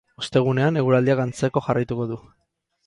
[0.21, 2.23] Ostegunean, eguraldiak antzeko jarraituko du.